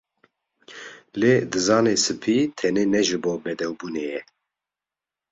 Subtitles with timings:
[1.19, 4.21] Lê dizanê spî tenê ne ji bo bedewbûnê ye